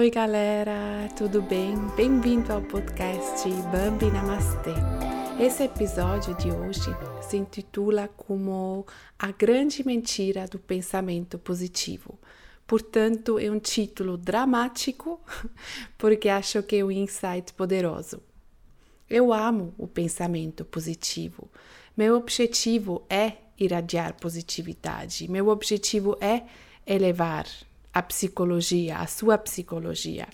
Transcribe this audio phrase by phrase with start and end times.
[0.00, 1.76] Oi, galera, tudo bem?
[1.94, 4.70] Bem-vindo ao podcast Bambi Namastê.
[5.38, 6.88] Esse episódio de hoje
[7.20, 8.86] se intitula como
[9.18, 12.18] A Grande Mentira do Pensamento Positivo.
[12.66, 15.20] Portanto, é um título dramático,
[15.98, 18.22] porque acho que é um insight poderoso.
[19.06, 21.46] Eu amo o pensamento positivo.
[21.94, 25.30] Meu objetivo é irradiar positividade.
[25.30, 26.44] Meu objetivo é
[26.86, 27.44] elevar
[27.92, 30.28] a psicologia, a sua psicologia.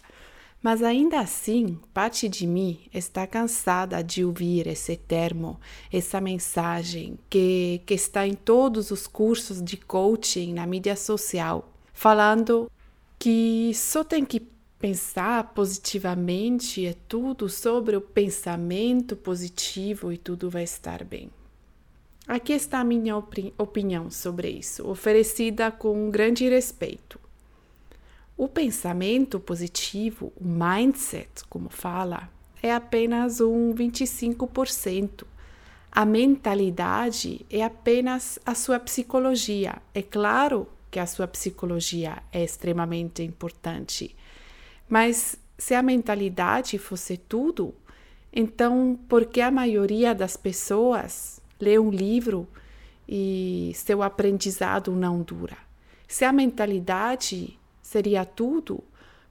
[0.63, 5.61] Mas ainda assim, parte de mim está cansada de ouvir esse termo,
[5.93, 12.71] essa mensagem que, que está em todos os cursos de coaching na mídia social, falando
[13.19, 14.41] que só tem que
[14.79, 21.31] pensar positivamente, é tudo sobre o pensamento positivo e tudo vai estar bem.
[22.27, 27.21] Aqui está a minha opinião sobre isso, oferecida com grande respeito.
[28.37, 32.29] O pensamento positivo, o mindset, como fala,
[32.63, 35.25] é apenas um 25%.
[35.91, 39.81] A mentalidade é apenas a sua psicologia.
[39.95, 44.15] É claro que a sua psicologia é extremamente importante,
[44.87, 47.75] mas se a mentalidade fosse tudo,
[48.31, 52.47] então por que a maioria das pessoas lê um livro
[53.09, 55.57] e seu aprendizado não dura?
[56.07, 58.83] Se a mentalidade seria tudo?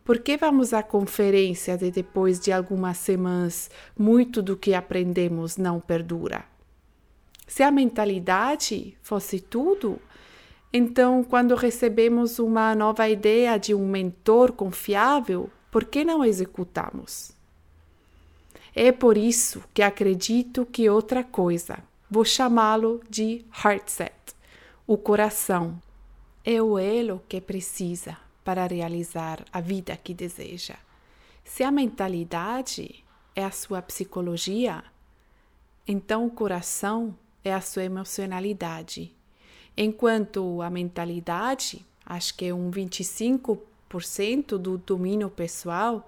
[0.04, 5.80] Por que vamos à conferência e depois de algumas semanas muito do que aprendemos não
[5.80, 6.46] perdura?
[7.46, 10.00] Se a mentalidade fosse tudo,
[10.72, 17.32] então quando recebemos uma nova ideia de um mentor confiável, por que não executamos?
[18.74, 21.80] É por isso que acredito que outra coisa,
[22.10, 24.14] vou chamá-lo de heart set,
[24.88, 25.78] o coração,
[26.44, 30.76] é o elo que precisa para realizar a vida que deseja.
[31.44, 33.04] Se a mentalidade
[33.36, 34.84] é a sua psicologia,
[35.88, 39.12] então o coração é a sua emocionalidade.
[39.76, 46.08] Enquanto a mentalidade, acho que é um 25% do domínio pessoal,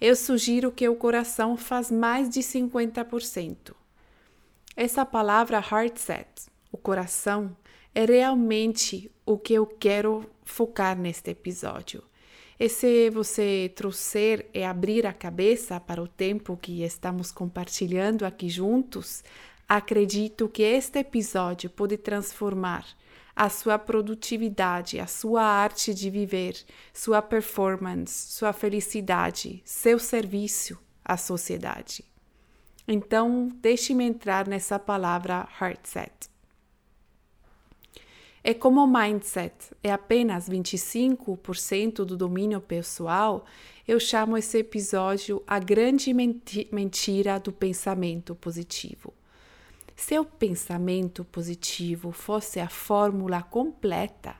[0.00, 3.74] eu sugiro que o coração faz mais de 50%.
[4.76, 6.28] Essa palavra heart set,
[6.70, 7.54] o coração,
[7.94, 12.02] é realmente o que eu quero focar neste episódio.
[12.58, 18.48] E se você trouxer e abrir a cabeça para o tempo que estamos compartilhando aqui
[18.48, 19.24] juntos,
[19.68, 22.86] acredito que este episódio pode transformar
[23.34, 26.54] a sua produtividade, a sua arte de viver,
[26.92, 32.04] sua performance, sua felicidade, seu serviço à sociedade.
[32.86, 36.29] Então, deixe-me entrar nessa palavra heart set.
[38.42, 43.44] É como o mindset é apenas 25% do domínio pessoal,
[43.86, 49.12] eu chamo esse episódio a grande menti mentira do pensamento positivo.
[49.94, 54.34] Se o pensamento positivo fosse a fórmula completa,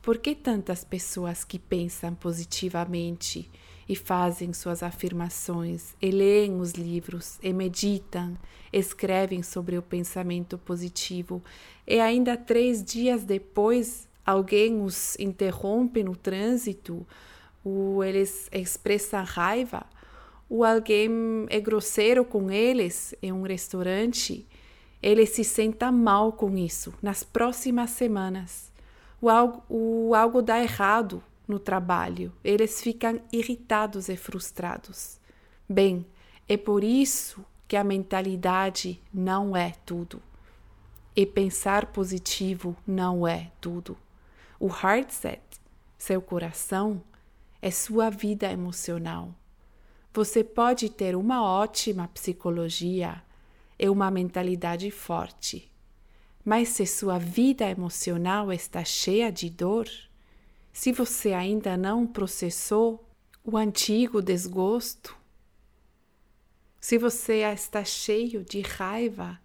[0.00, 3.50] por que tantas pessoas que pensam positivamente
[3.90, 8.38] e fazem suas afirmações, e leem os livros, e meditam,
[8.72, 11.42] escrevem sobre o pensamento positivo,
[11.84, 17.04] e ainda três dias depois alguém os interrompe no trânsito,
[17.64, 19.84] ou eles expressam raiva,
[20.48, 21.10] ou alguém
[21.48, 24.46] é grosseiro com eles em um restaurante,
[25.02, 26.94] eles se sentem mal com isso.
[27.02, 28.70] Nas próximas semanas.
[29.20, 35.20] O algo, o algo dá errado no trabalho, eles ficam irritados e frustrados.
[35.68, 36.06] Bem,
[36.48, 40.22] é por isso que a mentalidade não é tudo.
[41.14, 43.96] E pensar positivo não é tudo.
[44.58, 45.42] O heart set,
[45.98, 47.02] seu coração,
[47.60, 49.34] é sua vida emocional.
[50.12, 53.22] Você pode ter uma ótima psicologia
[53.78, 55.70] e uma mentalidade forte,
[56.44, 59.86] mas se sua vida emocional está cheia de dor,
[60.72, 63.04] se você ainda não processou
[63.44, 65.16] o antigo desgosto,
[66.80, 69.38] se você está cheio de raiva,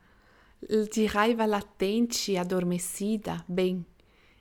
[0.91, 3.85] de raiva latente e adormecida, bem,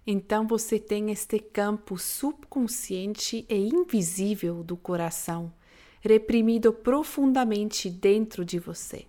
[0.07, 5.53] então você tem este campo subconsciente e invisível do coração,
[6.01, 9.07] reprimido profundamente dentro de você.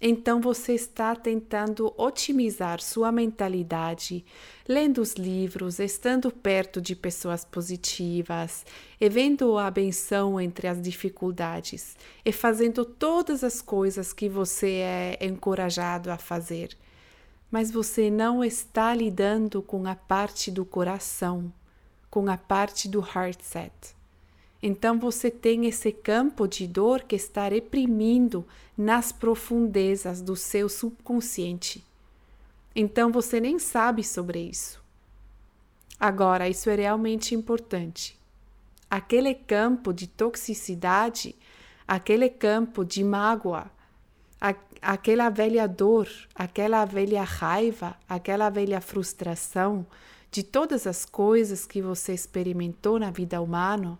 [0.00, 4.24] Então você está tentando otimizar sua mentalidade,
[4.68, 8.66] lendo os livros, estando perto de pessoas positivas,
[9.00, 15.18] e vendo a benção entre as dificuldades, e fazendo todas as coisas que você é
[15.22, 16.76] encorajado a fazer.
[17.50, 21.50] Mas você não está lidando com a parte do coração,
[22.10, 23.95] com a parte do heart set.
[24.62, 31.84] Então você tem esse campo de dor que está reprimindo nas profundezas do seu subconsciente.
[32.74, 34.84] Então você nem sabe sobre isso.
[35.98, 38.18] Agora, isso é realmente importante.
[38.90, 41.34] Aquele campo de toxicidade,
[41.88, 43.70] aquele campo de mágoa,
[44.82, 49.86] aquela velha dor, aquela velha raiva, aquela velha frustração
[50.30, 53.98] de todas as coisas que você experimentou na vida humana,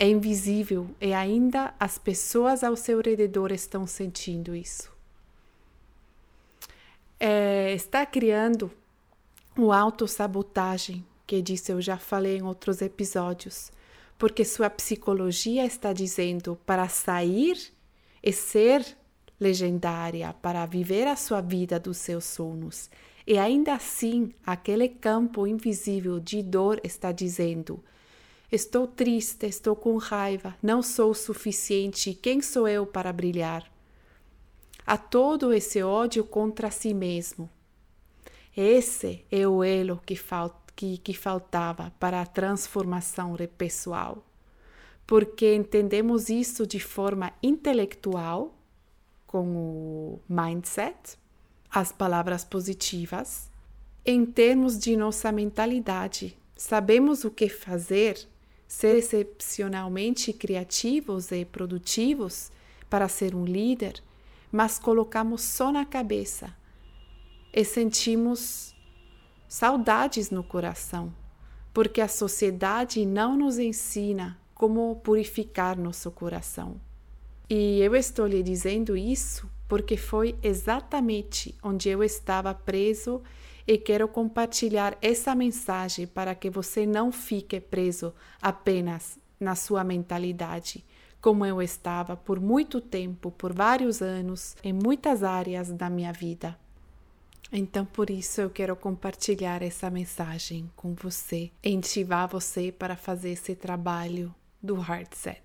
[0.00, 4.90] é invisível e ainda as pessoas ao seu redor estão sentindo isso.
[7.20, 8.72] É, está criando
[9.54, 13.70] uma autossabotagem, que disse eu já falei em outros episódios,
[14.18, 17.58] porque sua psicologia está dizendo para sair
[18.22, 18.96] e ser
[19.38, 22.88] legendária, para viver a sua vida dos seus sonhos.
[23.26, 27.84] E ainda assim, aquele campo invisível de dor está dizendo:
[28.52, 33.70] Estou triste, estou com raiva, não sou o suficiente, quem sou eu para brilhar?
[34.84, 37.48] Há todo esse ódio contra si mesmo.
[38.56, 44.26] Esse é o elo que, fal que, que faltava para a transformação pessoal.
[45.06, 48.52] Porque entendemos isso de forma intelectual,
[49.28, 51.16] com o mindset,
[51.70, 53.48] as palavras positivas,
[54.04, 56.36] em termos de nossa mentalidade.
[56.56, 58.28] Sabemos o que fazer
[58.70, 62.52] ser excepcionalmente criativos e produtivos
[62.88, 64.00] para ser um líder,
[64.50, 66.54] mas colocamos só na cabeça
[67.52, 68.72] e sentimos
[69.48, 71.12] saudades no coração,
[71.74, 76.80] porque a sociedade não nos ensina como purificar nosso coração.
[77.48, 83.20] E eu estou lhe dizendo isso porque foi exatamente onde eu estava preso
[83.70, 88.12] e quero compartilhar essa mensagem para que você não fique preso
[88.42, 90.84] apenas na sua mentalidade,
[91.20, 96.58] como eu estava por muito tempo, por vários anos, em muitas áreas da minha vida.
[97.52, 103.54] Então, por isso, eu quero compartilhar essa mensagem com você, incentivar você para fazer esse
[103.54, 105.42] trabalho do Heart Set.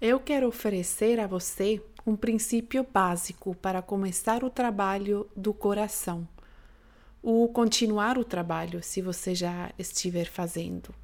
[0.00, 6.28] Eu quero oferecer a você um princípio básico para começar o trabalho do coração
[7.22, 10.94] o continuar o trabalho se você já estiver fazendo.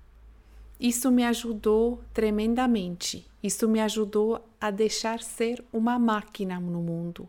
[0.78, 3.26] Isso me ajudou tremendamente.
[3.42, 7.28] Isso me ajudou a deixar ser uma máquina no mundo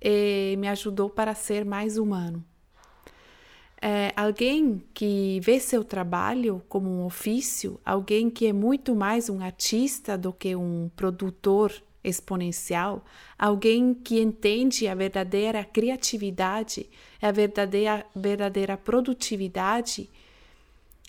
[0.00, 2.44] e me ajudou para ser mais humano.
[3.80, 9.40] É, alguém que vê seu trabalho como um ofício, alguém que é muito mais um
[9.40, 11.72] artista do que um produtor
[12.08, 13.04] exponencial,
[13.38, 16.88] alguém que entende a verdadeira criatividade,
[17.20, 20.08] a verdadeira, verdadeira produtividade,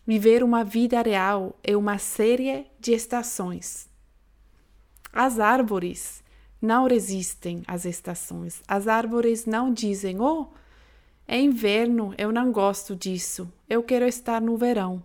[0.05, 3.87] viver uma vida real é uma série de estações.
[5.13, 6.23] As árvores
[6.61, 8.61] não resistem às estações.
[8.67, 10.47] As árvores não dizem: "Oh,
[11.27, 13.51] é inverno, eu não gosto disso.
[13.69, 15.03] Eu quero estar no verão."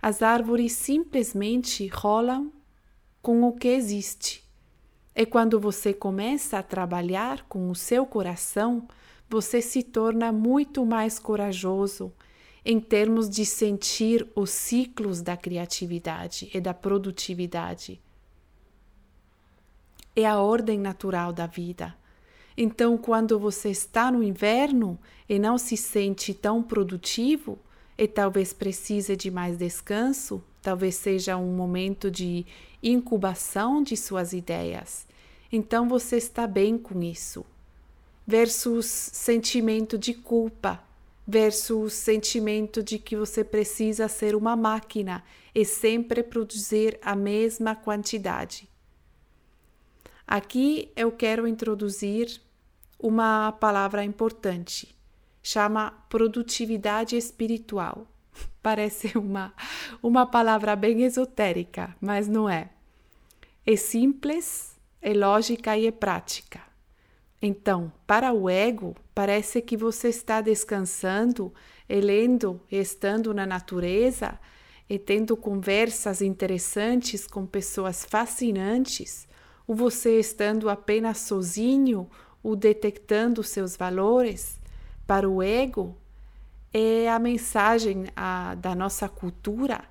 [0.00, 2.52] As árvores simplesmente rolam
[3.22, 4.43] com o que existe.
[5.14, 8.88] É quando você começa a trabalhar com o seu coração,
[9.28, 12.12] você se torna muito mais corajoso
[12.64, 18.00] em termos de sentir os ciclos da criatividade e da produtividade.
[20.16, 21.94] É a ordem natural da vida.
[22.56, 27.58] Então, quando você está no inverno e não se sente tão produtivo,
[27.96, 32.44] e talvez precise de mais descanso, talvez seja um momento de
[32.82, 35.06] incubação de suas ideias.
[35.52, 37.46] Então você está bem com isso.
[38.26, 40.82] Versus sentimento de culpa,
[41.26, 45.22] versus sentimento de que você precisa ser uma máquina
[45.54, 48.68] e sempre produzir a mesma quantidade.
[50.26, 52.40] Aqui eu quero introduzir
[52.98, 54.94] uma palavra importante
[55.44, 58.06] chama produtividade espiritual.
[58.62, 59.52] Parece uma,
[60.02, 62.70] uma palavra bem esotérica, mas não é.
[63.66, 66.60] É simples, é lógica e é prática.
[67.40, 71.52] Então, para o ego, parece que você está descansando,
[71.86, 74.38] e lendo, e estando na natureza,
[74.88, 79.28] e tendo conversas interessantes com pessoas fascinantes,
[79.66, 82.08] ou você estando apenas sozinho,
[82.42, 84.58] ou detectando seus valores,
[85.06, 85.96] para o ego
[86.76, 89.84] é a mensagem a, da nossa cultura.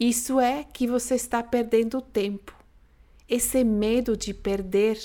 [0.00, 2.56] Isso é que você está perdendo tempo.
[3.28, 4.98] Esse medo de perder,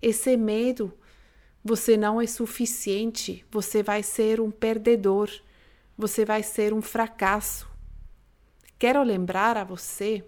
[0.00, 0.90] esse medo,
[1.62, 5.30] você não é suficiente, você vai ser um perdedor,
[5.98, 7.68] você vai ser um fracasso.
[8.78, 10.24] Quero lembrar a você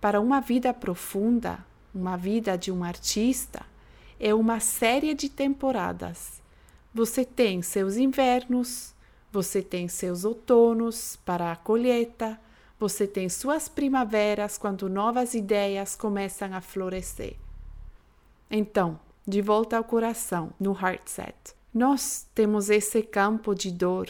[0.00, 3.64] Para uma vida profunda, uma vida de um artista,
[4.20, 6.42] é uma série de temporadas.
[6.92, 8.93] Você tem seus invernos,
[9.34, 12.40] você tem seus outonos para a colheita,
[12.78, 17.36] você tem suas primaveras quando novas ideias começam a florescer.
[18.48, 21.34] Então, de volta ao coração, no heart set.
[21.72, 24.08] Nós temos esse campo de dor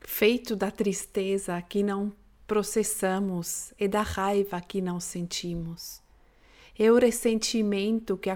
[0.00, 2.12] feito da tristeza que não
[2.44, 6.02] processamos e da raiva que não sentimos.
[6.78, 8.30] É o ressentimento que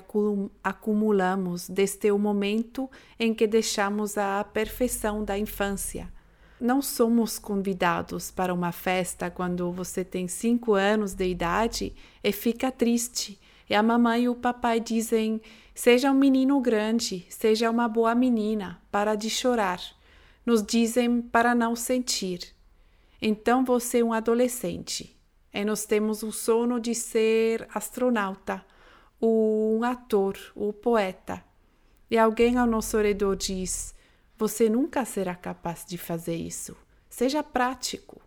[0.64, 6.12] acumulamos desde o momento em que deixamos a perfeição da infância.
[6.60, 12.72] Não somos convidados para uma festa quando você tem cinco anos de idade e fica
[12.72, 13.38] triste
[13.70, 15.40] e a mamãe e o papai dizem:
[15.74, 19.80] seja um menino grande, seja uma boa menina, para de chorar.
[20.44, 22.54] Nos dizem para não sentir.
[23.20, 25.16] Então você é um adolescente
[25.52, 28.64] e nós temos o sono de ser astronauta,
[29.20, 31.44] um ator, um poeta.
[32.10, 33.94] E alguém ao nosso redor diz:
[34.42, 36.76] você nunca será capaz de fazer isso.
[37.08, 38.20] Seja prático.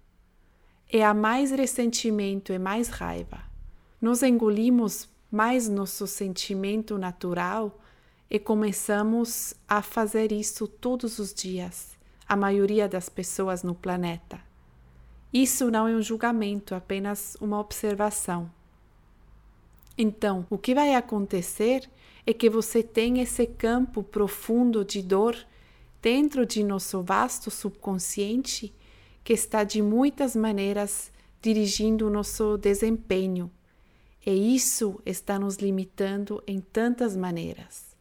[0.91, 3.43] E há mais ressentimento e mais raiva.
[3.99, 7.81] Nós engolimos mais nosso sentimento natural
[8.29, 14.39] e começamos a fazer isso todos os dias, a maioria das pessoas no planeta.
[15.37, 18.49] Isso não é um julgamento, apenas uma observação.
[19.97, 21.89] Então, o que vai acontecer
[22.25, 25.35] é que você tem esse campo profundo de dor
[26.01, 28.73] dentro de nosso vasto subconsciente
[29.25, 31.11] que está de muitas maneiras
[31.41, 33.51] dirigindo o nosso desempenho
[34.25, 37.93] e isso está nos limitando em tantas maneiras.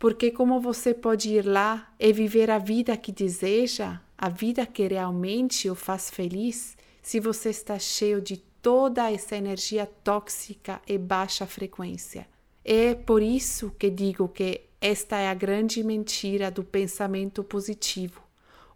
[0.00, 4.86] Porque, como você pode ir lá e viver a vida que deseja, a vida que
[4.86, 11.46] realmente o faz feliz, se você está cheio de toda essa energia tóxica e baixa
[11.46, 12.26] frequência?
[12.64, 18.22] É por isso que digo que esta é a grande mentira do pensamento positivo.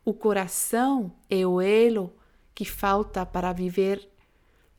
[0.05, 2.13] O coração é o elo
[2.55, 4.09] que falta para viver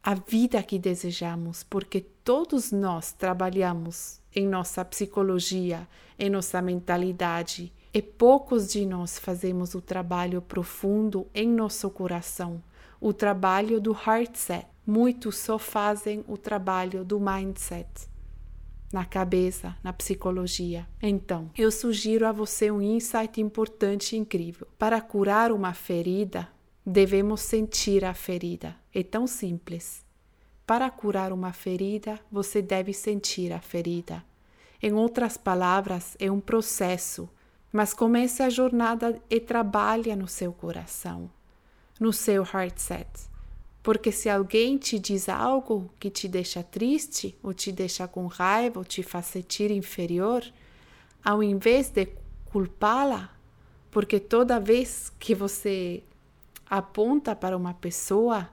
[0.04, 5.88] a vida que desejamos, porque todos nós trabalhamos em nossa psicologia,
[6.18, 12.62] em nossa mentalidade, e poucos de nós fazemos o trabalho profundo em nosso coração,
[13.00, 14.68] o trabalho do heart set.
[14.86, 17.88] Muitos só fazem o trabalho do mindset,
[18.92, 20.88] na cabeça, na psicologia.
[21.02, 24.68] Então, eu sugiro a você um insight importante e incrível.
[24.80, 26.48] Para curar uma ferida,
[26.92, 28.76] Devemos sentir a ferida.
[28.92, 30.04] É tão simples.
[30.66, 34.24] Para curar uma ferida, você deve sentir a ferida.
[34.82, 37.30] Em outras palavras, é um processo,
[37.72, 41.30] mas comece a jornada e trabalhe no seu coração,
[42.00, 43.08] no seu heart set.
[43.82, 48.80] Porque se alguém te diz algo que te deixa triste, ou te deixa com raiva,
[48.80, 50.44] ou te faz sentir inferior,
[51.24, 52.08] ao invés de
[52.46, 53.30] culpá-la,
[53.92, 56.04] porque toda vez que você
[56.70, 58.50] aponta para uma pessoa,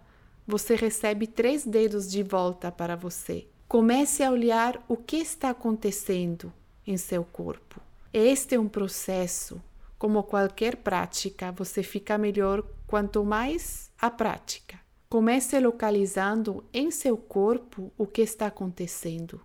[0.47, 3.47] você recebe três dedos de volta para você.
[3.67, 6.53] Comece a olhar o que está acontecendo
[6.87, 7.86] em seu corpo.
[8.13, 9.63] Este é um processo.
[9.99, 14.79] Como qualquer prática, você fica melhor quanto mais a prática.
[15.09, 19.41] Comece localizando em seu corpo o que está acontecendo.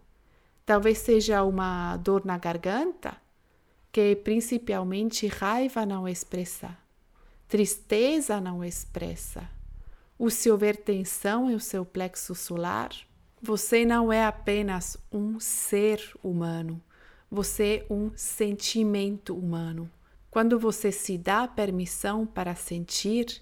[0.66, 3.16] Talvez seja uma dor na garganta,
[3.92, 6.78] que principalmente raiva não expressa
[7.52, 9.44] tristeza não expressa.
[10.18, 12.92] O se houver tensão em seu plexo solar,
[13.42, 16.82] você não é apenas um ser humano,
[17.32, 19.90] você é um sentimento humano.
[20.30, 23.42] Quando você se dá permissão para sentir,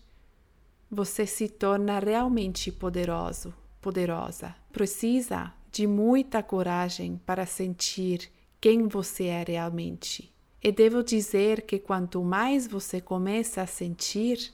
[0.89, 4.55] você se torna realmente poderoso, poderosa.
[4.71, 8.31] Precisa de muita coragem para sentir
[8.61, 10.31] quem você é realmente.
[10.61, 14.53] E devo dizer que quanto mais você começa a sentir,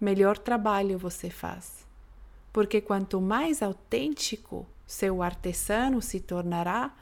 [0.00, 1.86] melhor trabalho você faz.
[2.52, 6.92] Porque quanto mais autêntico seu artesano se tornará,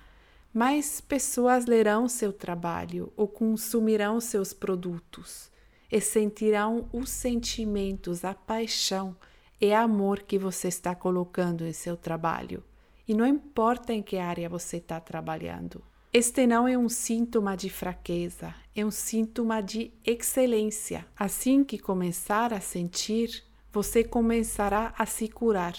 [0.58, 5.52] mais pessoas lerão seu trabalho ou consumirão seus produtos
[5.88, 9.16] e sentirão os sentimentos, a paixão
[9.60, 12.64] e amor que você está colocando em seu trabalho.
[13.06, 15.80] E não importa em que área você está trabalhando.
[16.12, 21.06] Este não é um sintoma de fraqueza, é um sintoma de excelência.
[21.16, 25.76] Assim que começar a sentir, você começará a se curar.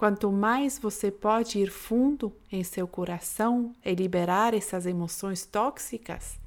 [0.00, 6.38] Quanto mais você pode ir fundo em seu coração e liberar essas emoções tóxicas,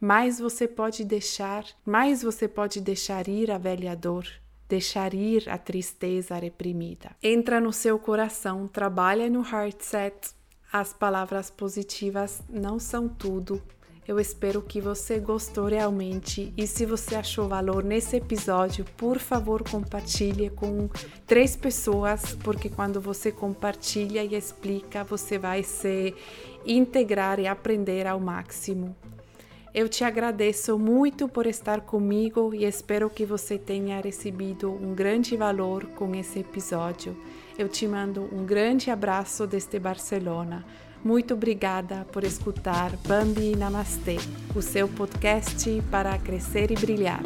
[0.00, 4.24] mais você pode deixar, mais você pode deixar ir a velha dor
[4.68, 7.10] deixar ir a tristeza reprimida.
[7.20, 10.30] Entra no seu coração, trabalha no heart set.
[10.72, 13.60] As palavras positivas não são tudo,
[14.08, 19.68] eu espero que você gostou realmente e se você achou valor nesse episódio, por favor,
[19.68, 20.88] compartilhe com
[21.26, 26.14] três pessoas, porque quando você compartilha e explica, você vai se
[26.64, 28.94] integrar e aprender ao máximo.
[29.74, 35.36] Eu te agradeço muito por estar comigo e espero que você tenha recebido um grande
[35.36, 37.14] valor com esse episódio.
[37.58, 40.64] Eu te mando um grande abraço desde Barcelona.
[41.06, 44.16] Muito obrigada por escutar Bambi Namastê,
[44.56, 47.22] o seu podcast para crescer e brilhar.